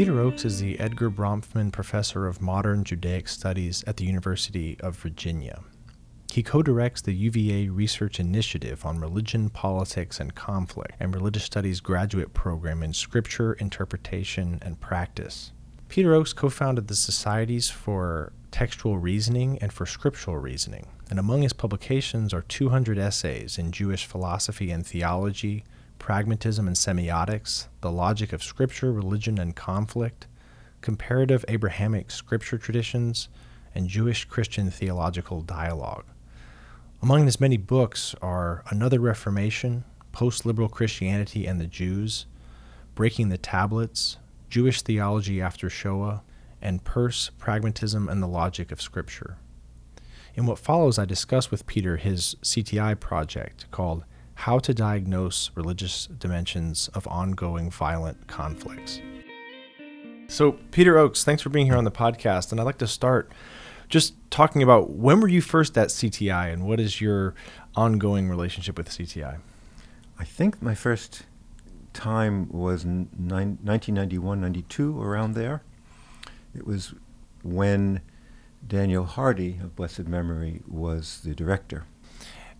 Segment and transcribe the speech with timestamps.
[0.00, 4.96] Peter Ochs is the Edgar Bronfman Professor of Modern Judaic Studies at the University of
[4.96, 5.60] Virginia.
[6.32, 11.80] He co directs the UVA Research Initiative on Religion, Politics, and Conflict and Religious Studies
[11.80, 15.52] graduate program in Scripture, Interpretation, and Practice.
[15.88, 21.42] Peter Ochs co founded the Societies for Textual Reasoning and for Scriptural Reasoning, and among
[21.42, 25.64] his publications are 200 essays in Jewish philosophy and theology,
[26.00, 30.26] pragmatism and semiotics, the logic of scripture, religion, and conflict,
[30.80, 33.28] comparative Abrahamic scripture traditions,
[33.74, 36.06] and Jewish Christian theological dialogue.
[37.02, 42.26] Among his many books are Another Reformation, Post Liberal Christianity and the Jews,
[42.96, 44.16] Breaking the Tablets,
[44.48, 46.22] Jewish Theology After Shoah,
[46.60, 49.36] and Peirce, Pragmatism and the Logic of Scripture.
[50.34, 54.04] In what follows, I discuss with Peter his CTI project called
[54.40, 58.98] how to Diagnose Religious Dimensions of Ongoing Violent Conflicts.
[60.28, 62.50] So, Peter Ochs, thanks for being here on the podcast.
[62.50, 63.30] And I'd like to start
[63.90, 67.34] just talking about when were you first at CTI and what is your
[67.76, 69.40] ongoing relationship with CTI?
[70.18, 71.24] I think my first
[71.92, 75.62] time was 1991 92, around there.
[76.56, 76.94] It was
[77.42, 78.00] when
[78.66, 81.84] Daniel Hardy of blessed memory was the director.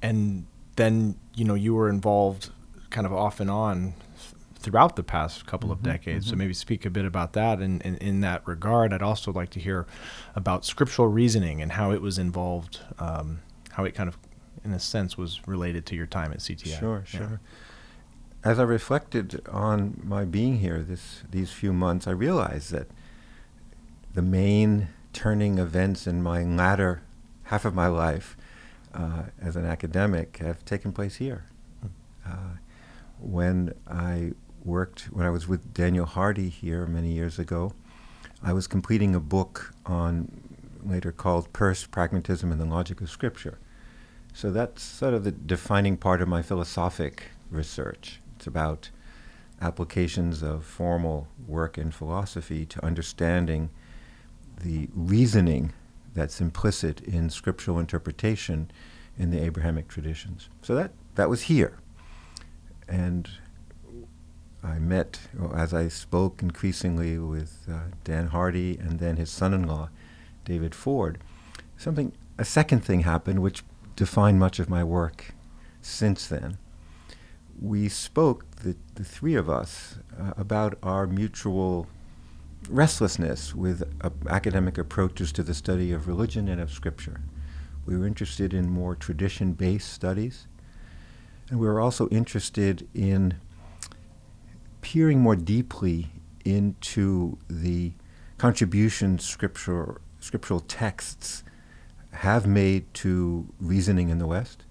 [0.03, 0.45] And
[0.81, 2.51] then you know you were involved
[2.91, 3.95] kind of off and on
[4.61, 6.27] throughout the past couple mm-hmm, of decades.
[6.27, 6.31] Mm-hmm.
[6.31, 7.61] So maybe speak a bit about that.
[7.61, 9.87] And, and, in that regard, I'd also like to hear
[10.37, 14.19] about scriptural reasoning and how it was involved, um, how it kind of,
[14.63, 16.79] in a sense, was related to your time at CTI.
[16.79, 17.19] Sure, yeah.
[17.19, 17.41] sure.
[18.45, 22.89] As I reflected on my being here this these few months, I realized that
[24.15, 27.03] the main turning events in my latter
[27.45, 28.37] half of my life
[28.95, 31.47] uh, as an academic have taken place here.
[32.27, 32.57] Uh,
[33.19, 34.33] when I
[34.65, 37.73] worked, when I was with Daniel Hardy here many years ago,
[38.43, 40.31] I was completing a book on,
[40.83, 43.59] later called Peirce, Pragmatism and the Logic of Scripture.
[44.33, 48.21] So that's sort of the defining part of my philosophic research.
[48.37, 48.91] It's about
[49.61, 53.71] applications of formal work in philosophy to understanding
[54.63, 55.73] the reasoning
[56.15, 58.71] that's implicit in scriptural interpretation
[59.21, 60.49] in the Abrahamic traditions.
[60.63, 61.79] So that, that was here.
[62.89, 63.29] And
[64.65, 65.21] I met,
[65.55, 69.91] as I spoke increasingly with uh, Dan Hardy and then his son in law,
[70.47, 71.19] David Ford,
[71.77, 73.63] something, a second thing happened which
[73.95, 75.35] defined much of my work
[75.83, 76.57] since then.
[77.61, 81.87] We spoke, the, the three of us, uh, about our mutual
[82.71, 87.21] restlessness with uh, academic approaches to the study of religion and of scripture.
[87.87, 90.47] We were interested in more tradition based studies,
[91.49, 93.35] and we were also interested in
[94.81, 96.09] peering more deeply
[96.45, 97.93] into the
[98.39, 101.43] contributions scriptural, scriptural texts
[102.13, 104.65] have made to reasoning in the West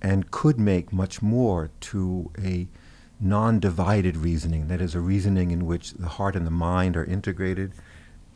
[0.00, 2.68] and could make much more to a
[3.20, 7.04] non divided reasoning, that is, a reasoning in which the heart and the mind are
[7.04, 7.72] integrated,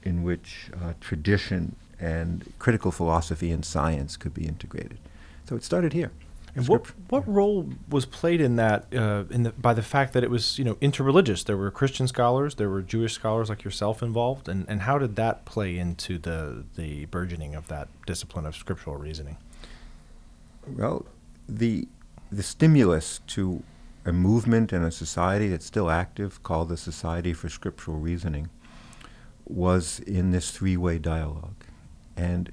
[0.03, 4.99] in which uh, tradition and critical philosophy and science could be integrated.
[5.49, 6.11] So it started here.
[6.55, 10.23] And what what role was played in that uh, in the, by the fact that
[10.23, 11.45] it was you know interreligious?
[11.45, 15.17] There were Christian scholars, there were Jewish scholars like yourself involved, and, and how did
[15.17, 19.39] that play into the the burgeoning of that discipline of scriptural reasoning?
[20.67, 21.07] Well,
[21.49, 21.89] the
[22.31, 23.63] the stimulus to
[24.05, 28.51] a movement and a society that's still active called the Society for Scriptural Reasoning
[29.47, 31.65] was in this three way dialogue.
[32.17, 32.53] And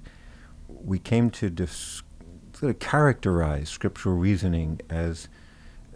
[0.67, 2.03] we came to dis-
[2.53, 5.27] sort of characterize scriptural reasoning as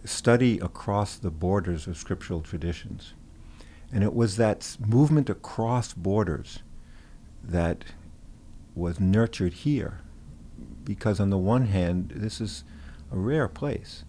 [0.04, 3.14] study across the borders of scriptural traditions.
[3.92, 6.60] And it was that movement across borders
[7.42, 7.84] that
[8.74, 10.00] was nurtured here.
[10.84, 12.64] Because, on the one hand, this is
[13.10, 14.04] a rare place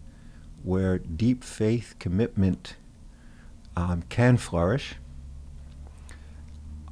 [0.62, 2.76] where deep faith commitment
[3.76, 4.96] um, can flourish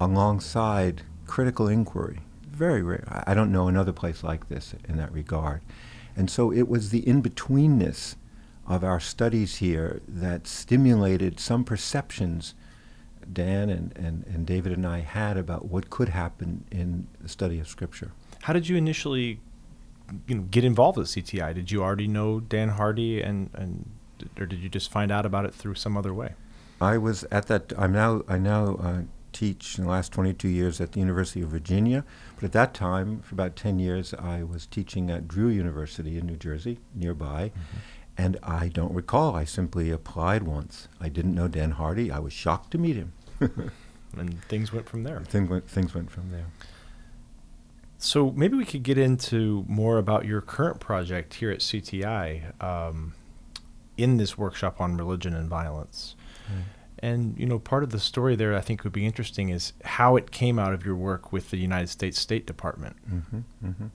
[0.01, 2.21] alongside critical inquiry.
[2.55, 3.05] Very rare.
[3.27, 5.61] I don't know another place like this in that regard.
[6.17, 8.15] And so it was the in betweenness
[8.67, 12.55] of our studies here that stimulated some perceptions
[13.33, 17.59] Dan and, and, and David and I had about what could happen in the study
[17.59, 18.13] of Scripture.
[18.43, 19.41] How did you initially
[20.27, 21.55] you know get involved with CTI?
[21.55, 23.91] Did you already know Dan Hardy and and
[24.39, 26.35] or did you just find out about it through some other way?
[26.81, 27.73] I was at that.
[27.79, 28.23] I'm now.
[28.29, 29.03] I now uh,
[29.35, 32.05] teach in the last 22 years at the University of Virginia.
[32.37, 36.27] But at that time, for about 10 years, I was teaching at Drew University in
[36.27, 37.51] New Jersey, nearby.
[37.51, 37.79] Mm-hmm.
[38.17, 39.35] And I don't recall.
[39.35, 40.89] I simply applied once.
[41.01, 42.11] I didn't know Dan Hardy.
[42.11, 43.13] I was shocked to meet him.
[44.17, 45.21] and things went from there.
[45.21, 46.47] Things went, things went from there.
[47.99, 53.15] So maybe we could get into more about your current project here at CTI um,
[53.97, 56.15] in this workshop on religion and violence.
[56.49, 56.65] Right.
[57.01, 60.17] And you know, part of the story there I think would be interesting is how
[60.17, 62.97] it came out of your work with the United States State Department.
[63.11, 63.87] Mm-hmm, mm-hmm.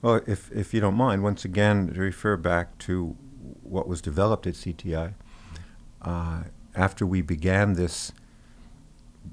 [0.00, 3.16] Well, if if you don't mind, once again to refer back to
[3.62, 5.14] what was developed at CTI
[6.02, 6.42] uh,
[6.74, 8.12] after we began this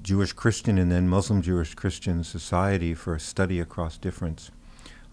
[0.02, 4.50] Jewish Christian and then Muslim Jewish Christian Society for a study across difference.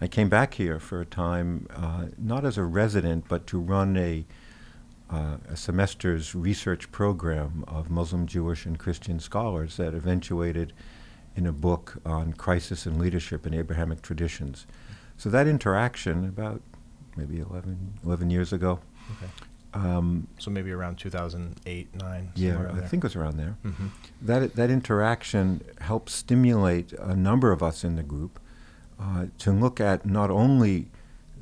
[0.00, 3.96] I came back here for a time, uh, not as a resident, but to run
[3.96, 4.26] a,
[5.10, 10.72] uh, a semester's research program of Muslim, Jewish, and Christian scholars that eventuated
[11.36, 14.66] in a book on crisis and leadership in Abrahamic traditions.
[15.16, 16.62] So that interaction, about
[17.16, 18.80] maybe 11, 11 years ago,
[19.16, 19.30] okay.
[19.74, 22.32] Um, so maybe around 2008, 9.
[22.36, 23.56] Yeah, I think it was around there.
[23.64, 23.86] Mm-hmm.
[24.22, 28.38] That that interaction helped stimulate a number of us in the group
[29.00, 30.90] uh, to look at not only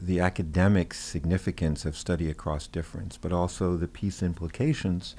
[0.05, 5.15] the academic significance of study across difference, but also the peace implications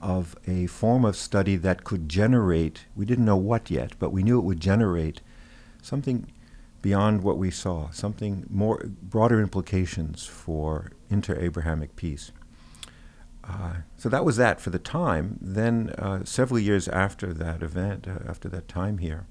[0.00, 2.86] of a form of study that could generate.
[2.94, 5.20] We didn't know what yet, but we knew it would generate
[5.82, 6.26] something
[6.80, 12.32] beyond what we saw, something more broader implications for inter-Abrahamic peace.
[13.42, 15.38] Uh, so that was that for the time.
[15.40, 19.26] Then, uh, several years after that event, uh, after that time here,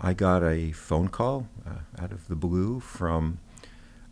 [0.00, 3.38] I got a phone call uh, out of the blue from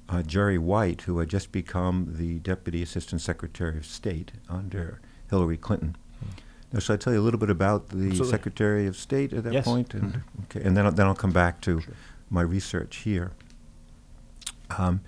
[0.09, 5.01] uh, Jerry White, who had just become the Deputy Assistant Secretary of State under
[5.31, 5.97] Hillary Clinton.
[6.23, 6.29] Mm.
[6.73, 8.31] Now, shall I tell you a little bit about the Absolutely.
[8.31, 9.65] Secretary of State at that yes.
[9.65, 9.95] point?
[9.95, 10.43] And, mm-hmm.
[10.45, 11.95] okay, and then, I'll, then I'll come back to sure.
[12.31, 13.33] my research here.
[14.79, 15.03] Um,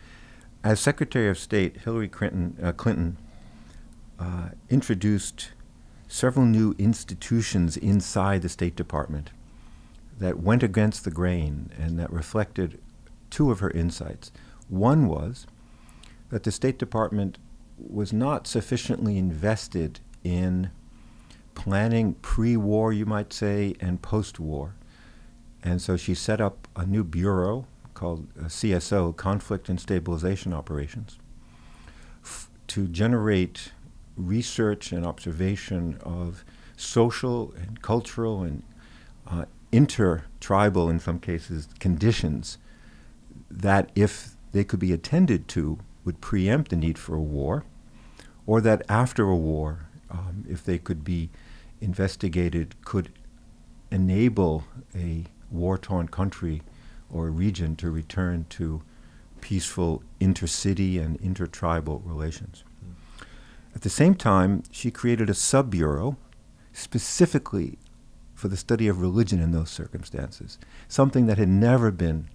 [0.62, 3.16] as Secretary of State, Hillary Clinton, Clinton
[4.18, 5.50] uh, introduced
[6.08, 9.30] several new institutions inside the State Department
[10.18, 12.80] that went against the grain and that reflected
[13.30, 14.30] two of her insights.
[14.68, 15.46] One was
[16.30, 17.38] that the State Department
[17.78, 20.70] was not sufficiently invested in
[21.54, 24.74] planning pre war, you might say, and post war.
[25.62, 31.18] And so she set up a new bureau called uh, CSO, Conflict and Stabilization Operations,
[32.22, 33.72] f- to generate
[34.16, 36.44] research and observation of
[36.76, 38.62] social and cultural and
[39.26, 42.58] uh, inter-tribal, in some cases, conditions
[43.50, 47.64] that, if they could be attended to, would preempt the need for a war,
[48.46, 51.28] or that after a war, um, if they could be
[51.80, 53.10] investigated, could
[53.90, 54.62] enable
[54.94, 56.62] a war-torn country
[57.10, 58.80] or region to return to
[59.40, 62.62] peaceful intercity and intertribal relations.
[63.74, 66.16] At the same time, she created a sub bureau
[66.72, 67.76] specifically
[68.34, 72.28] for the study of religion in those circumstances, something that had never been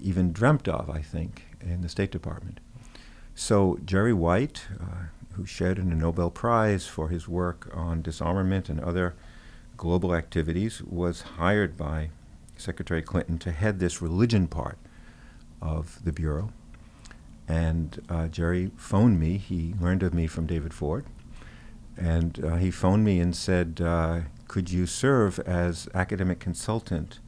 [0.00, 2.60] even dreamt of, I think, in the State Department.
[3.34, 8.68] So Jerry White, uh, who shared in a Nobel Prize for his work on disarmament
[8.68, 9.14] and other
[9.76, 12.10] global activities, was hired by
[12.56, 14.78] Secretary Clinton to head this religion part
[15.60, 16.50] of the Bureau.
[17.48, 19.38] And uh, Jerry phoned me.
[19.38, 21.04] He learned of me from David Ford.
[21.96, 27.20] And uh, he phoned me and said, uh, Could you serve as academic consultant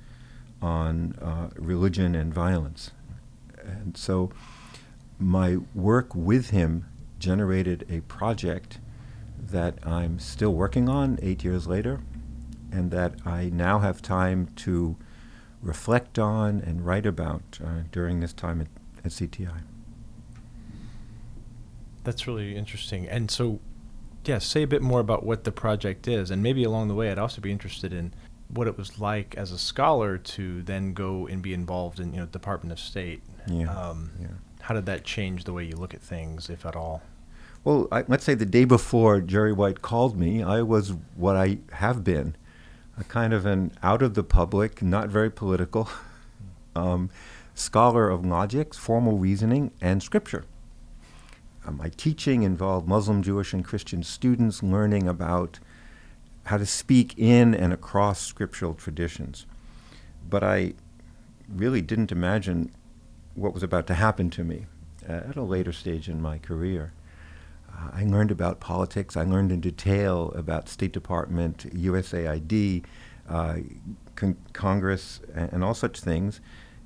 [0.61, 2.93] on uh, religion and violence?
[3.65, 4.31] And so
[5.19, 6.87] my work with him
[7.19, 8.79] generated a project
[9.39, 12.01] that I'm still working on eight years later,
[12.71, 14.97] and that I now have time to
[15.63, 18.69] reflect on and write about uh, during this time at,
[19.05, 19.63] at CTI.
[22.05, 23.09] That's really interesting.
[23.09, 23.61] And so,
[24.25, 27.11] yeah, say a bit more about what the project is, and maybe along the way,
[27.11, 28.15] I'd also be interested in
[28.49, 32.21] what it was like as a scholar to then go and be involved in you
[32.21, 33.23] know Department of State.
[33.47, 33.71] Yeah.
[33.71, 34.29] Um, yeah.
[34.61, 37.03] How did that change the way you look at things, if at all?
[37.65, 41.59] Well, I, let's say the day before Jerry White called me, I was what I
[41.73, 42.37] have been,
[42.99, 45.89] a kind of an out of the public, not very political,
[46.77, 47.11] um,
[47.55, 50.45] scholar of logic, formal reasoning, and scripture.
[51.67, 55.59] Uh, my teaching involved Muslim, Jewish, and Christian students learning about
[56.49, 59.45] how to speak in and across scriptural traditions.
[60.29, 60.73] But I
[61.47, 62.73] really didn't imagine
[63.35, 64.65] what was about to happen to me
[65.07, 66.95] at a later stage in my career.
[67.71, 69.15] Uh, I learned about politics.
[69.15, 72.83] I learned in detail about State Department, USAID,
[73.29, 73.57] uh,
[74.17, 76.41] con- Congress, and, and all such things.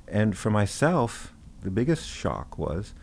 [0.08, 2.94] And for myself, the biggest shock was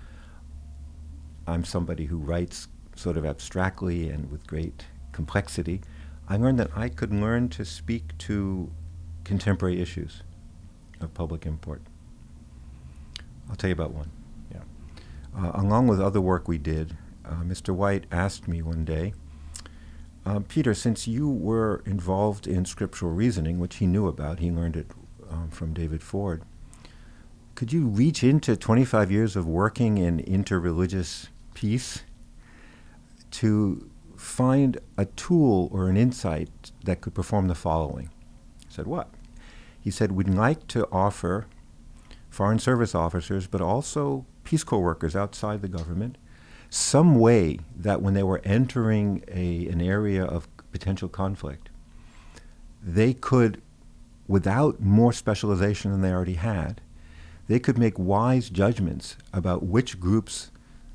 [1.47, 5.81] I'm somebody who writes sort of abstractly and with great complexity,
[6.29, 8.71] I learned that I could learn to speak to
[9.23, 10.21] contemporary issues
[11.01, 11.81] of public import.
[13.49, 14.11] I'll tell you about one.
[14.51, 14.61] Yeah.
[15.35, 16.95] Uh, along with other work we did,
[17.25, 17.73] uh, Mr.
[17.73, 19.13] White asked me one day,
[20.25, 24.75] uh, Peter, since you were involved in scriptural reasoning, which he knew about, he learned
[24.75, 24.91] it
[25.31, 26.43] um, from David Ford,
[27.55, 32.03] could you reach into 25 years of working in interreligious peace
[33.31, 33.88] to
[34.19, 38.09] find a tool or an insight that could perform the following?
[38.61, 39.09] I said, What?
[39.79, 41.47] He said, We'd like to offer
[42.29, 46.17] Foreign Service officers, but also Peace Corps workers outside the government,
[46.69, 51.69] some way that when they were entering a, an area of potential conflict,
[52.83, 53.61] they could,
[54.27, 56.81] without more specialization than they already had,
[57.47, 60.51] they could make wise judgments about which groups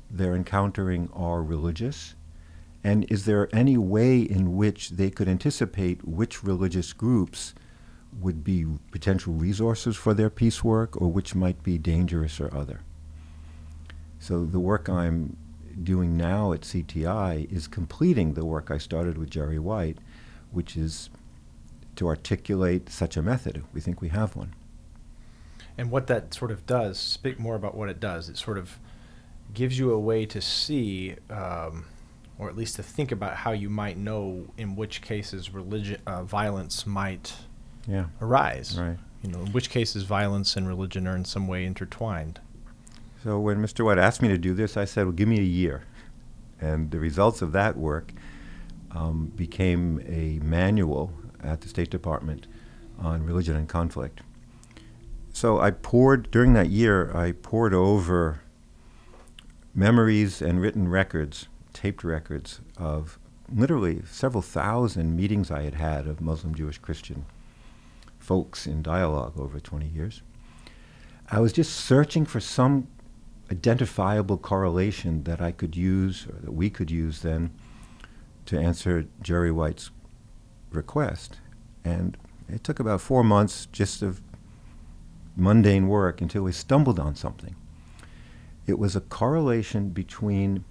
[0.09, 2.15] they're encountering are religious,
[2.85, 7.55] and is there any way in which they could anticipate which religious groups
[8.21, 12.81] would be potential resources for their peace work or which might be dangerous or other?
[14.19, 15.35] So the work I'm
[15.81, 19.97] doing now at CTI is completing the work I started with Jerry White,
[20.51, 21.09] which is
[21.95, 23.63] to articulate such a method.
[23.73, 24.53] We think we have one.
[25.75, 28.29] And what that sort of does, speak more about what it does.
[28.29, 28.77] It sort of
[29.55, 31.85] gives you a way to see, um,
[32.37, 36.23] or at least to think about how you might know in which cases religion, uh,
[36.23, 37.33] violence might
[37.87, 38.05] yeah.
[38.21, 38.77] arise.
[38.77, 38.97] Right.
[39.21, 42.39] You know, in which cases violence and religion are in some way intertwined.
[43.23, 43.83] So when Mr.
[43.83, 45.83] White asked me to do this, I said, well, give me a year.
[46.61, 48.13] And the results of that work
[48.91, 51.11] um, became a manual
[51.43, 52.47] at the State Department
[52.99, 54.21] on religion and conflict.
[55.33, 58.41] So I poured, during that year, I poured over
[59.73, 63.19] memories and written records, taped records of
[63.53, 67.25] literally several thousand meetings I had had of Muslim, Jewish, Christian
[68.17, 70.23] folks in dialogue over 20 years.
[71.29, 72.87] I was just searching for some
[73.51, 77.51] identifiable correlation that I could use, or that we could use then,
[78.47, 79.91] to answer Jerry White's
[80.71, 81.39] request.
[81.83, 82.17] And
[82.49, 84.21] it took about four months just of
[85.35, 87.55] mundane work until we stumbled on something.
[88.65, 90.63] It was a correlation between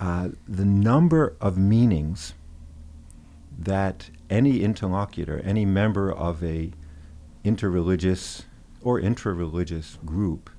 [0.00, 2.34] uh, the number of meanings
[3.58, 6.72] that any interlocutor, any member of a
[7.44, 8.42] interreligious
[8.82, 10.50] or intra-religious group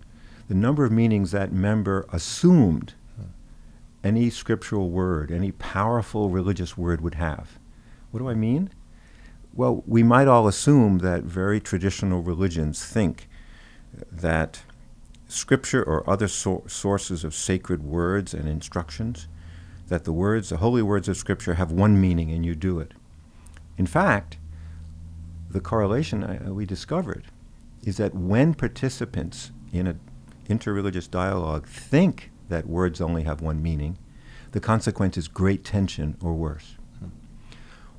[0.47, 2.93] the number of meanings that member assumed
[4.03, 7.59] any scriptural word, any powerful religious word would have.
[8.11, 8.69] What do I mean?
[9.53, 13.27] Well, we might all assume that very traditional religions think
[14.11, 14.63] that
[15.27, 19.27] scripture or other so- sources of sacred words and instructions,
[19.87, 22.93] that the words, the holy words of scripture, have one meaning and you do it.
[23.77, 24.37] In fact,
[25.49, 27.25] the correlation I, we discovered
[27.83, 29.99] is that when participants in an
[30.49, 33.97] interreligious dialogue think that words only have one meaning,
[34.51, 36.75] the consequence is great tension or worse.
[36.99, 37.09] Hmm.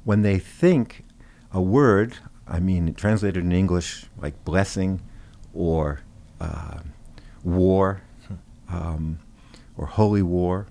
[0.04, 1.04] When they think
[1.52, 2.16] a word,
[2.47, 5.00] I mean, translated in English like blessing
[5.54, 6.00] or
[6.40, 6.80] uh,
[7.55, 8.02] war
[8.69, 9.19] um,
[9.76, 10.67] or holy war,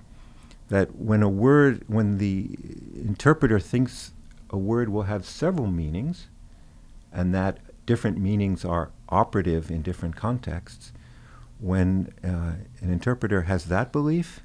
[0.70, 2.58] that when a word, when the
[2.96, 4.12] interpreter thinks
[4.50, 6.28] a word will have several meanings,
[7.12, 10.92] and that different meanings are operative in different contexts,
[11.60, 14.42] when uh, an interpreter has that belief,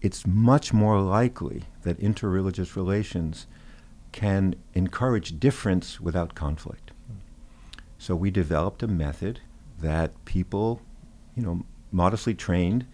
[0.00, 3.46] it's much more likely that interreligious relations
[4.12, 6.92] can encourage difference without conflict.
[7.98, 9.40] So we developed a method
[9.80, 10.80] that people,
[11.38, 12.84] you know, modestly trained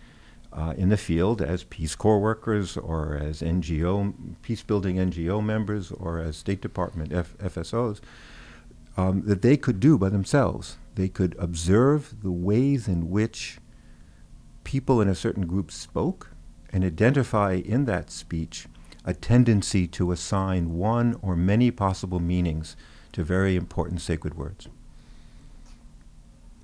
[0.53, 5.91] uh, in the field as Peace Corps workers or as NGO, peace building NGO members
[5.91, 8.01] or as State Department F- FSOs,
[8.97, 10.77] um, that they could do by themselves.
[10.95, 13.59] They could observe the ways in which
[14.63, 16.31] people in a certain group spoke
[16.71, 18.67] and identify in that speech
[19.05, 22.77] a tendency to assign one or many possible meanings
[23.13, 24.69] to very important sacred words.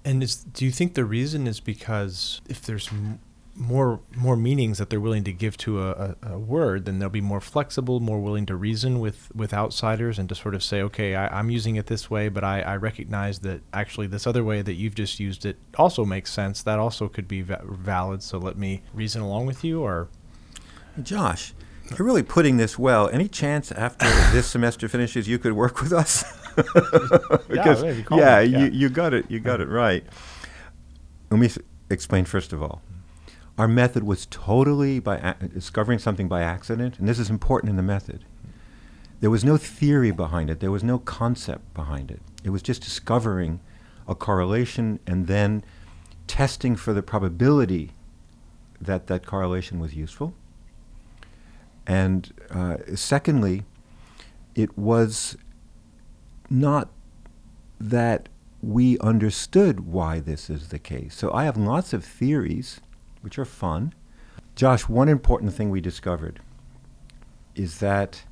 [0.05, 3.21] And do you think the reason is because if there's m-
[3.55, 7.11] more more meanings that they're willing to give to a, a, a, word, then they'll
[7.11, 10.81] be more flexible, more willing to reason with, with outsiders and to sort of say,
[10.81, 14.43] okay, I, am using it this way, but I, I, recognize that actually this other
[14.43, 16.63] way that you've just used it also makes sense.
[16.63, 18.23] That also could be va- valid.
[18.23, 20.09] So let me reason along with you, or
[21.03, 21.53] Josh.
[21.91, 23.09] You're really putting this well.
[23.09, 26.25] Any chance after this semester finishes you could work with us?
[27.49, 29.31] because, yeah, yeah, you, you got it.
[29.31, 30.05] You got it right.
[31.31, 31.49] Let me
[31.91, 32.83] explain first of all
[33.61, 37.77] our method was totally by a- discovering something by accident, and this is important in
[37.77, 38.25] the method.
[39.21, 42.23] There was no theory behind it, there was no concept behind it.
[42.43, 43.61] It was just discovering
[44.09, 45.63] a correlation and then
[46.27, 47.91] testing for the probability
[48.81, 50.33] that that correlation was useful.
[51.87, 53.65] And uh, secondly,
[54.55, 55.37] it was
[56.51, 56.91] not
[57.81, 58.29] that
[58.63, 61.15] we understood why this is the case.
[61.15, 62.81] So I have lots of theories,
[63.23, 63.95] which are fun.
[64.55, 66.41] Josh, one important thing we discovered
[67.55, 68.25] is that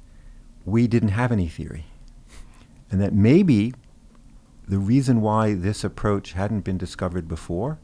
[0.64, 1.86] we didn't have any theory.
[2.90, 3.72] And that maybe
[4.66, 7.78] the reason why this approach hadn't been discovered before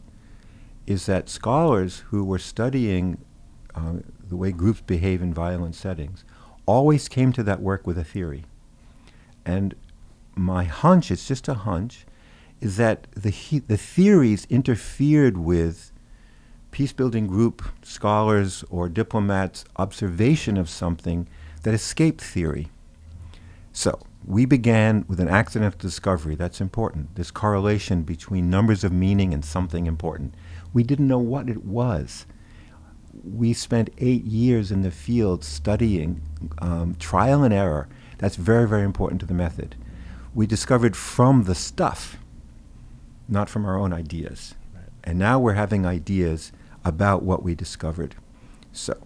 [0.86, 3.18] is that scholars who were studying
[3.74, 3.94] uh,
[4.28, 6.24] the way groups behave in violent settings
[6.66, 8.44] always came to that work with a theory.
[9.46, 9.74] And
[10.36, 12.06] my hunch, it's just a hunch,
[12.60, 15.92] is that the, he- the theories interfered with
[16.70, 21.28] peace building group scholars or diplomats' observation of something
[21.62, 22.68] that escaped theory.
[23.72, 26.34] So, we began with an accidental discovery.
[26.34, 27.14] That's important.
[27.14, 30.34] This correlation between numbers of meaning and something important.
[30.72, 32.26] We didn't know what it was.
[33.22, 36.22] We spent eight years in the field studying
[36.58, 37.88] um, trial and error.
[38.18, 39.76] That's very, very important to the method.
[40.34, 42.18] We discovered from the stuff,
[43.28, 44.54] not from our own ideas.
[44.74, 44.84] Right.
[45.04, 46.52] And now we're having ideas
[46.84, 48.16] about what we discovered.
[48.72, 48.96] So,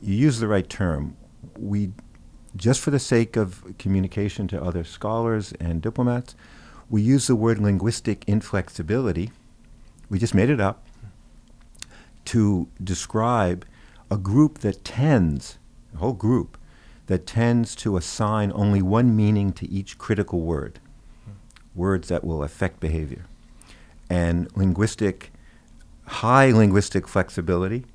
[0.00, 1.16] you use the right term.
[1.58, 1.92] We,
[2.54, 6.34] just for the sake of communication to other scholars and diplomats,
[6.90, 9.32] we use the word linguistic inflexibility.
[10.08, 10.86] We just made it up
[12.26, 13.64] to describe
[14.10, 15.58] a group that tends,
[15.94, 16.58] a whole group,
[17.06, 20.80] that tends to assign only one meaning to each critical word,
[21.74, 23.26] words that will affect behavior.
[24.10, 25.32] And linguistic,
[26.06, 27.86] high linguistic flexibility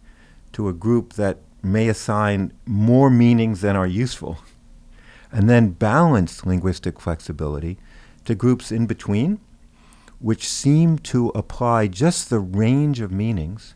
[0.54, 4.40] to a group that may assign more meanings than are useful.
[5.32, 7.78] And then balanced linguistic flexibility
[8.26, 9.40] to groups in between,
[10.20, 13.76] which seem to apply just the range of meanings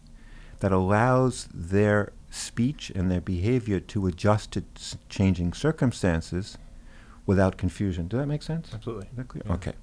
[0.60, 4.64] that allows their speech and their behavior to adjust to
[5.10, 6.58] changing circumstances
[7.26, 8.08] without confusion.
[8.08, 8.72] Does that make sense?
[8.74, 9.08] Absolutely.
[9.12, 9.44] Is that clear?
[9.46, 9.54] Yeah.
[9.54, 9.74] Okay.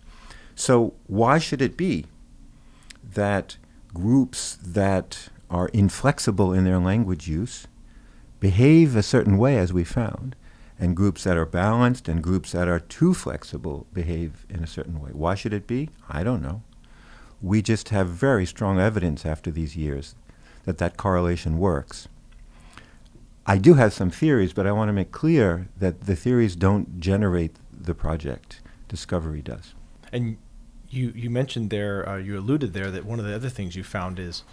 [0.54, 2.06] So, why should it be
[3.02, 3.56] that
[3.94, 7.66] groups that are inflexible in their language use
[8.40, 10.36] behave a certain way, as we found,
[10.78, 15.00] and groups that are balanced and groups that are too flexible behave in a certain
[15.00, 15.10] way?
[15.12, 15.88] Why should it be?
[16.08, 16.62] I don't know.
[17.40, 20.14] We just have very strong evidence after these years
[20.64, 22.08] that that correlation works.
[23.46, 27.00] I do have some theories, but I want to make clear that the theories don't
[27.00, 28.61] generate the project.
[28.88, 29.74] Discovery does.
[30.12, 30.37] And
[30.88, 33.83] you you mentioned there, uh, you alluded there that one of the other things you
[33.83, 34.44] found is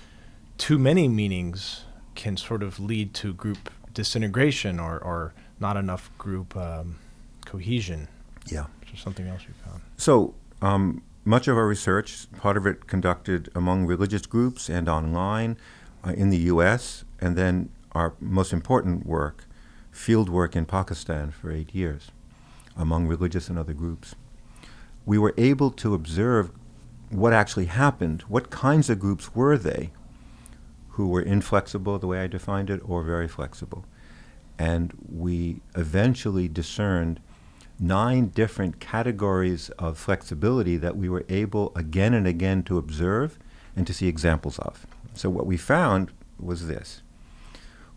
[0.57, 6.55] too many meanings can sort of lead to group disintegration or, or not enough group
[6.55, 6.97] um,
[7.45, 8.07] cohesion.
[8.47, 8.65] Yeah.
[8.79, 9.81] Which is something else you found.
[9.97, 15.57] So, um, much of our research, part of it conducted among religious groups and online
[16.05, 19.45] uh, in the U.S., and then our most important work,
[19.91, 22.11] field work in Pakistan for eight years
[22.77, 24.15] among religious and other groups.
[25.05, 26.51] We were able to observe
[27.09, 28.21] what actually happened.
[28.27, 29.91] What kinds of groups were they
[30.89, 33.85] who were inflexible, the way I defined it, or very flexible?
[34.57, 37.19] And we eventually discerned
[37.79, 43.39] nine different categories of flexibility that we were able again and again to observe
[43.75, 44.85] and to see examples of.
[45.13, 47.01] So, what we found was this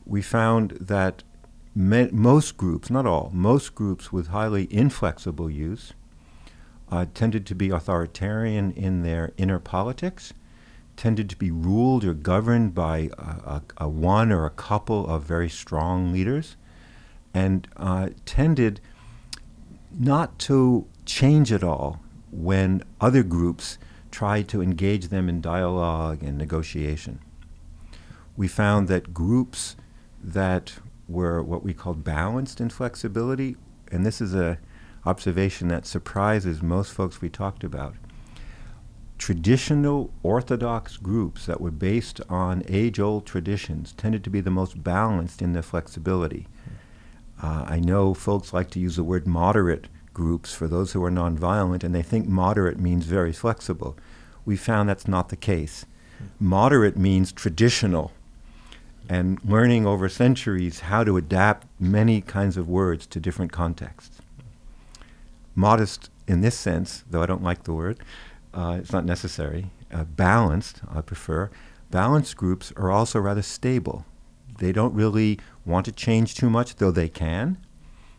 [0.06, 1.22] we found that
[1.74, 5.92] me- most groups, not all, most groups with highly inflexible use
[6.90, 10.34] uh, tended to be authoritarian in their inner politics,
[10.96, 15.22] tended to be ruled or governed by a, a, a one or a couple of
[15.22, 16.56] very strong leaders,
[17.32, 18.80] and uh, tended
[19.98, 23.78] not to change at all when other groups
[24.10, 27.18] tried to engage them in dialogue and negotiation.
[28.36, 29.76] We found that groups
[30.22, 30.74] that
[31.08, 33.56] were what we called balanced in flexibility,
[33.90, 34.58] and this is a
[35.04, 37.94] observation that surprises most folks we talked about.
[39.18, 44.82] Traditional Orthodox groups that were based on age old traditions tended to be the most
[44.82, 46.46] balanced in their flexibility.
[47.40, 51.11] Uh, I know folks like to use the word moderate groups for those who are
[51.11, 53.96] nonviolent, and they think moderate means very flexible.
[54.44, 55.85] We found that's not the case.
[56.38, 58.12] Moderate means traditional,
[59.08, 64.18] and learning over centuries how to adapt many kinds of words to different contexts.
[65.54, 67.98] Modest in this sense, though I don't like the word,
[68.54, 69.70] uh, it's not necessary.
[69.92, 71.50] Uh, balanced, I prefer,
[71.92, 74.06] Balanced groups are also rather stable.
[74.58, 77.58] They don't really want to change too much, though they can,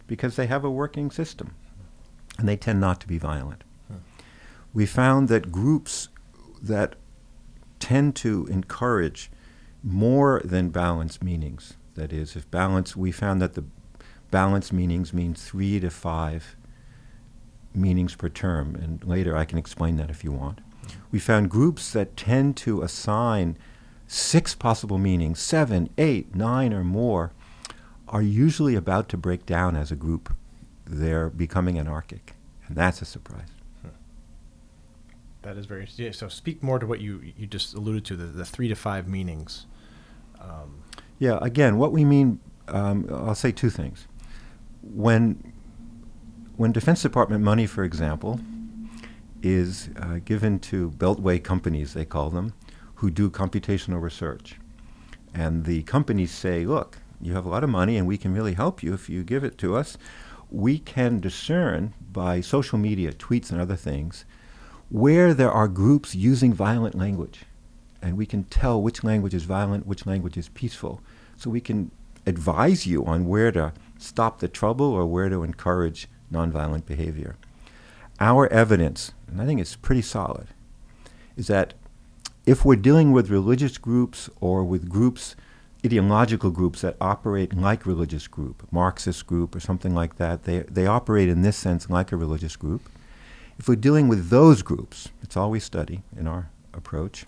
[0.06, 1.56] because they have a working system.
[2.38, 3.63] And they tend not to be violent.
[3.88, 3.98] Hmm.
[4.76, 6.10] We found that groups
[6.62, 6.96] that
[7.80, 9.32] tend to encourage
[9.84, 13.65] more than balanced meanings, that is, if balance, we found that the
[14.32, 16.56] balanced meanings mean three to five
[17.76, 20.60] meanings per term, and later I can explain that if you want.
[21.12, 23.58] We found groups that tend to assign
[24.08, 27.32] six possible meanings, seven, eight, nine, or more,
[28.08, 30.34] are usually about to break down as a group.
[30.86, 32.34] They're becoming anarchic,
[32.67, 33.48] and that's a surprise.
[35.43, 36.13] That is very interesting.
[36.13, 39.08] So, speak more to what you, you just alluded to the, the three to five
[39.08, 39.65] meanings.
[40.44, 40.84] Um,
[41.20, 44.08] yeah, again, what we mean, um, I'll say two things.
[44.82, 45.54] When
[46.56, 48.40] when Defense Department money, for example,
[49.42, 52.54] is uh, given to beltway companies, they call them,
[52.96, 54.60] who do computational research.
[55.34, 58.54] And the companies say, look, you have a lot of money and we can really
[58.54, 59.98] help you if you give it to us.
[60.52, 64.26] We can discern by social media, tweets, and other things
[64.90, 67.46] where there are groups using violent language.
[68.04, 71.02] And we can tell which language is violent, which language is peaceful.
[71.38, 71.89] So we can
[72.26, 77.38] advise you on where to stop the trouble or where to encourage nonviolent behavior.
[78.20, 80.48] Our evidence, and I think it's pretty solid,
[81.38, 81.74] is that
[82.46, 85.38] if we're dealing with religious groups or with groups,
[85.86, 90.86] ideological groups that operate like religious group, Marxist group or something like that, they, they
[90.86, 92.89] operate in this sense like a religious group.
[93.58, 97.26] If we're dealing with those groups, it's all we study in our approach,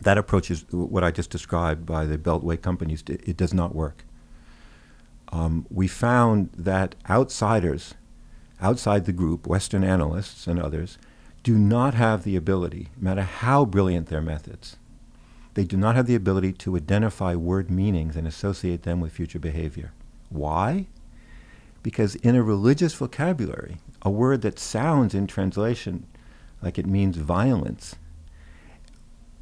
[0.00, 3.02] that approach is what I just described by the Beltway companies.
[3.08, 4.04] It, does not work.
[5.32, 7.94] Um, we found that outsiders
[8.60, 10.98] outside the group, Western analysts and others,
[11.42, 14.76] do not have the ability, no matter how brilliant their methods,
[15.54, 19.38] they do not have the ability to identify word meanings and associate them with future
[19.38, 19.92] behavior.
[20.28, 20.86] Why?
[21.82, 26.06] Because in a religious vocabulary, a word that sounds in translation
[26.62, 27.96] like it means violence,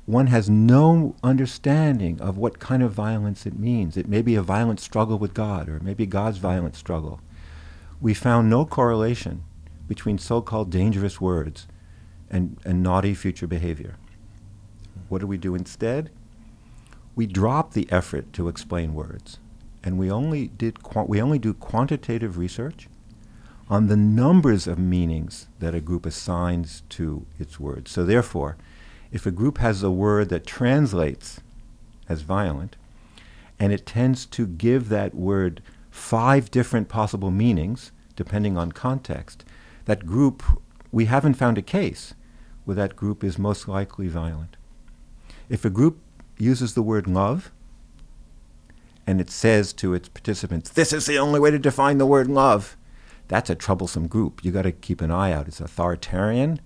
[0.07, 3.97] one has no understanding of what kind of violence it means.
[3.97, 7.21] It may be a violent struggle with God, or maybe God's violent struggle
[8.01, 9.45] we found no correlation
[9.89, 11.67] between so called dangerous words
[12.31, 13.97] and, and naughty future behavior.
[15.09, 16.11] What do we do instead?
[17.15, 19.39] We drop the effort to explain words,
[19.83, 22.89] and we only, did we only do quantitative research
[23.69, 27.91] on the numbers of meanings that a group assigns to its words.
[27.91, 28.57] So, therefore,
[29.13, 31.41] if a group has a word that translates
[32.09, 32.77] as violent,
[33.59, 39.45] and it tends to give that word five different possible meanings depending on context,
[39.87, 40.43] that group,
[40.93, 42.15] we haven't found a case
[42.65, 44.57] where that group is most likely violent.
[45.49, 45.99] If a group
[46.39, 47.53] uses the word love
[49.07, 52.29] and it says to its participants, this is the only way to define the word
[52.29, 52.77] love,
[53.29, 54.45] that's a troublesome group.
[54.45, 55.49] You got to keep an eye out.
[55.49, 56.61] It's authoritarian,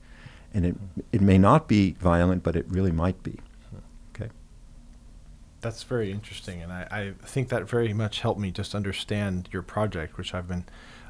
[0.52, 0.76] and it,
[1.12, 3.38] it may not be violent, but it really might be.
[4.14, 4.30] Okay.
[5.60, 9.62] That's very interesting, and I, I think that very much helped me just understand your
[9.62, 10.64] project, which I've been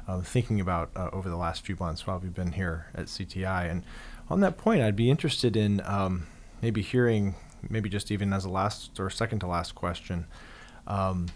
[0.07, 3.69] uh, thinking about uh, over the last few months while we've been here at CTI.
[3.69, 3.83] And
[4.29, 6.27] on that point, I'd be interested in um,
[6.61, 7.35] maybe hearing,
[7.69, 10.25] maybe just even as a last or second to last question,
[10.87, 11.27] um,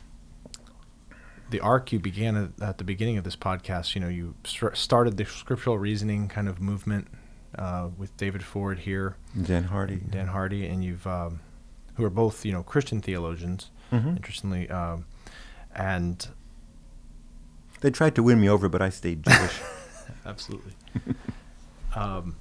[1.50, 3.96] the arc you began at, at, the beginning of this podcast.
[3.96, 7.08] You know, you st- started the scriptural reasoning kind of movement
[7.58, 11.40] uh, with David Ford here, Dan Hardy, Dan Hardy, and you've um,
[11.96, 14.10] who are both you know Christian theologians, mm-hmm.
[14.10, 15.06] interestingly, um,
[15.74, 16.28] and
[17.82, 19.60] they tried to win me over, but I stayed Jewish.
[20.26, 20.74] Absolutely.
[21.96, 22.36] um,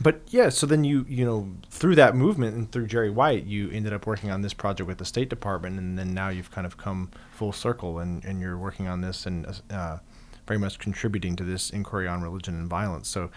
[0.00, 3.70] but yeah, so then you you know through that movement and through Jerry White, you
[3.70, 6.66] ended up working on this project with the State Department, and then now you've kind
[6.66, 9.98] of come full circle, and and you're working on this and uh,
[10.46, 13.08] very much contributing to this inquiry on religion and violence.
[13.08, 13.30] So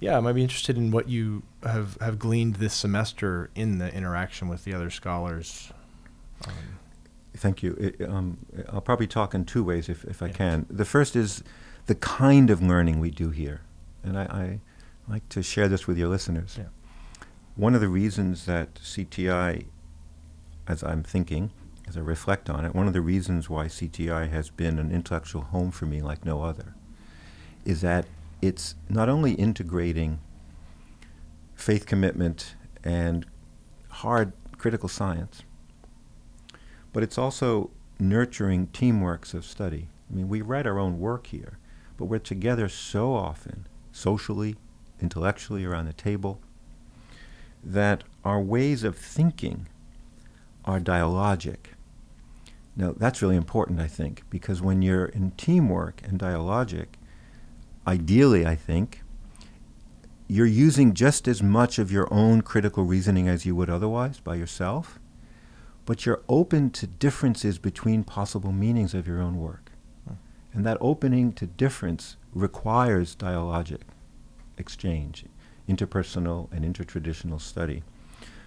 [0.00, 3.94] yeah, I might be interested in what you have, have gleaned this semester in the
[3.94, 5.72] interaction with the other scholars.
[6.46, 6.54] Um,
[7.36, 7.74] Thank you.
[7.78, 8.38] It, um,
[8.72, 10.66] I'll probably talk in two ways if, if I can.
[10.68, 11.44] The first is
[11.86, 13.60] the kind of learning we do here.
[14.02, 14.60] And I, I
[15.06, 16.56] like to share this with your listeners.
[16.58, 16.68] Yeah.
[17.56, 19.66] One of the reasons that CTI,
[20.66, 21.50] as I'm thinking,
[21.86, 25.42] as I reflect on it, one of the reasons why CTI has been an intellectual
[25.42, 26.74] home for me like no other
[27.64, 28.06] is that
[28.42, 30.20] it's not only integrating
[31.54, 33.26] faith commitment and
[33.88, 35.42] hard critical science,
[36.92, 39.88] but it's also nurturing teamworks of study.
[40.10, 41.58] I mean, we write our own work here,
[41.96, 44.56] but we're together so often, socially,
[45.00, 46.40] intellectually, around the table.
[47.62, 49.68] that our ways of thinking
[50.64, 51.74] are dialogic.
[52.76, 56.86] Now, that's really important, I think, because when you're in teamwork and dialogic,
[57.86, 59.02] ideally, I think,
[60.28, 64.36] you're using just as much of your own critical reasoning as you would otherwise by
[64.36, 65.00] yourself,
[65.86, 69.72] but you're open to differences between possible meanings of your own work.
[70.06, 70.14] Hmm.
[70.52, 73.80] And that opening to difference requires dialogic
[74.56, 75.24] exchange,
[75.68, 77.82] interpersonal and intertraditional study.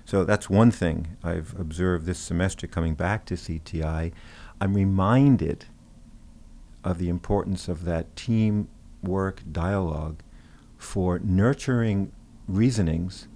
[0.05, 4.13] So that's one thing I've observed this semester coming back to CTI.
[4.61, 5.65] I'm reminded
[6.83, 8.15] of the importance of that
[9.03, 10.21] teamwork dialogue
[10.77, 12.11] for nurturing
[12.47, 13.27] reasonings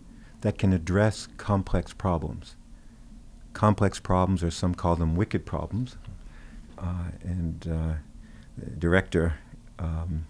[0.42, 2.56] that can address complex problems.
[3.54, 5.98] Complex problems, or some call them wicked problems.
[6.78, 7.94] Uh, and uh,
[8.78, 9.40] director
[9.80, 10.26] um,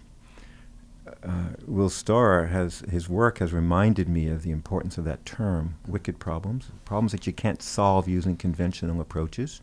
[1.22, 5.76] uh, Will Storrar has his work has reminded me of the importance of that term,
[5.86, 9.60] wicked problems, problems that you can't solve using conventional approaches.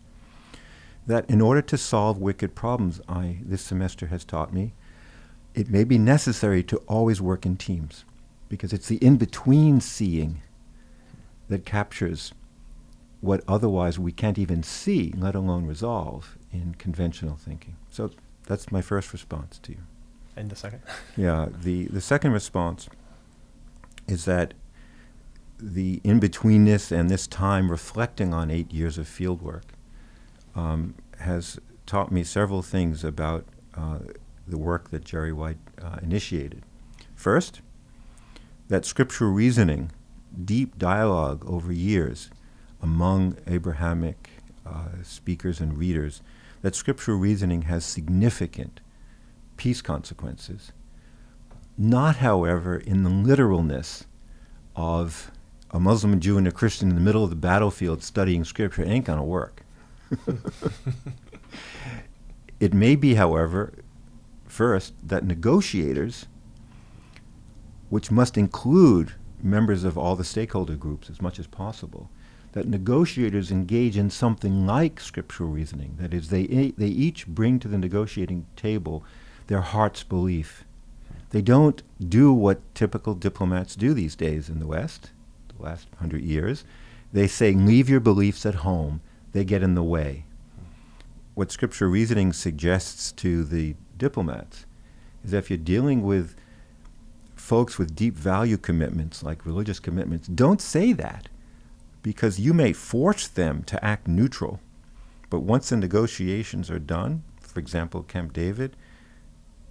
[1.07, 4.73] That in order to solve wicked problems, I this semester has taught me,
[5.55, 8.05] it may be necessary to always work in teams,
[8.49, 10.41] because it's the in-between seeing
[11.49, 12.33] that captures
[13.21, 17.75] what otherwise we can't even see, let alone resolve, in conventional thinking.
[17.89, 18.11] So
[18.45, 19.79] that's my first response to you
[20.37, 20.81] in the second?
[21.17, 22.89] yeah, the, the second response
[24.07, 24.53] is that
[25.57, 29.63] the in betweenness and this time reflecting on eight years of fieldwork
[30.53, 33.99] um, has taught me several things about uh,
[34.47, 36.63] the work that Jerry White uh, initiated.
[37.15, 37.61] First,
[38.67, 39.91] that scriptural reasoning,
[40.43, 42.29] deep dialogue over years
[42.81, 44.29] among Abrahamic
[44.65, 46.21] uh, speakers and readers,
[46.61, 48.81] that scriptural reasoning has significant
[49.57, 50.71] peace consequences.
[51.77, 54.05] Not, however, in the literalness
[54.75, 55.31] of
[55.71, 58.83] a Muslim, a Jew, and a Christian in the middle of the battlefield studying scripture.
[58.83, 59.63] Ain't going to work.
[62.59, 63.73] it may be, however,
[64.55, 66.27] first, that negotiators,
[67.89, 69.13] which must include
[69.43, 72.09] members of all the stakeholder groups as much as possible,
[72.53, 75.97] that negotiators engage in something like scriptural reasoning.
[75.99, 76.45] That is, they,
[76.77, 79.03] they each bring to the negotiating table
[79.47, 80.63] their heart's belief.
[81.31, 85.11] They don't do what typical diplomats do these days in the West,
[85.55, 86.63] the last hundred years.
[87.11, 89.01] They say, leave your beliefs at home.
[89.33, 90.23] They get in the way.
[91.33, 94.65] What scripture reasoning suggests to the diplomats
[95.23, 96.35] is that if you're dealing with
[97.35, 101.29] folks with deep value commitments, like religious commitments, don't say that
[102.01, 104.59] because you may force them to act neutral.
[105.29, 108.75] But once the negotiations are done, for example, Camp David,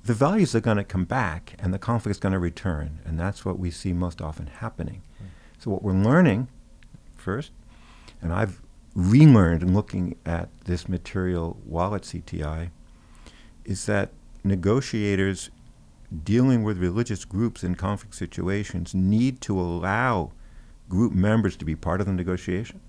[0.04, 2.98] the values are going to come back and the conflict is going to return.
[3.04, 5.02] And that's what we see most often happening.
[5.22, 5.26] Mm.
[5.58, 6.48] So, what we're learning
[7.16, 7.52] first,
[8.20, 8.60] and I've
[8.94, 12.70] relearned in looking at this material while at CTI,
[13.64, 14.10] is that
[14.42, 15.50] negotiators
[16.22, 20.30] dealing with religious groups in conflict situations need to allow
[20.88, 22.80] group members to be part of the negotiation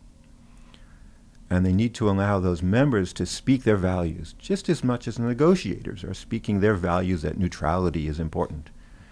[1.49, 5.17] and they need to allow those members to speak their values just as much as
[5.17, 8.69] the negotiators are speaking their values that neutrality is important.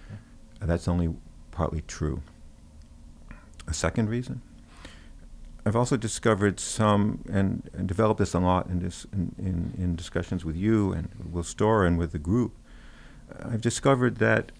[0.07, 0.19] Okay.
[0.67, 1.13] That's only
[1.51, 2.21] partly true.
[3.67, 4.41] A second reason,
[5.65, 9.95] I've also discovered some, and, and developed this a lot in, this, in, in, in
[9.95, 12.53] discussions with you and Will Storrar and with the group.
[13.41, 14.51] I've discovered that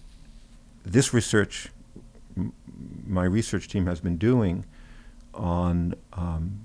[0.84, 1.68] this research,
[2.36, 2.54] m-
[3.06, 4.64] my research team has been doing
[5.34, 6.64] on um,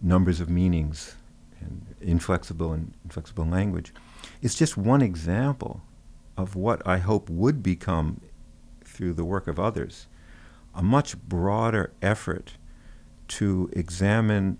[0.00, 1.16] numbers of meanings
[1.60, 3.92] and inflexible and inflexible language.
[4.40, 5.82] is just one example
[6.36, 8.20] of what I hope would become,
[8.84, 10.06] through the work of others,
[10.74, 12.52] a much broader effort
[13.30, 14.58] to examine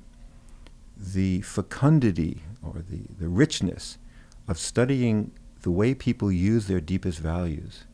[0.97, 3.99] the fecundity or the, the richness
[4.47, 7.85] of studying the way people use their deepest values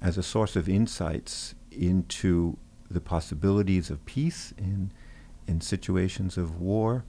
[0.00, 2.56] as a source of insights into
[2.90, 4.90] the possibilities of peace in
[5.46, 7.04] in situations of war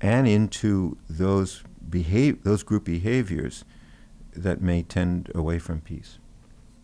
[0.00, 3.64] and into those behave those group behaviors
[4.34, 6.18] that may tend away from peace.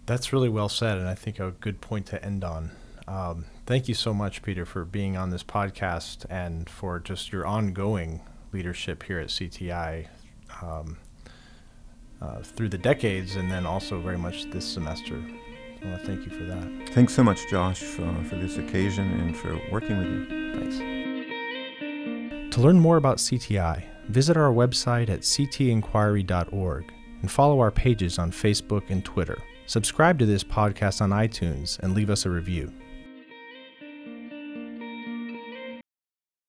[0.07, 2.71] That's really well said, and I think a good point to end on.
[3.07, 7.47] Um, thank you so much, Peter, for being on this podcast and for just your
[7.47, 8.23] ongoing
[8.53, 10.09] leadership here at CTI
[10.63, 10.99] um,
[12.21, 15.21] uh, through the decades, and then also very much this semester.
[15.83, 16.91] So thank you for that.
[16.91, 20.55] Thanks so much, Josh, for, for this occasion and for working with you.
[20.55, 20.79] Thanks.
[22.55, 28.31] To learn more about CTI, visit our website at ctinquiry.org and follow our pages on
[28.31, 29.43] Facebook and Twitter.
[29.67, 32.73] Subscribe to this podcast on iTunes and leave us a review.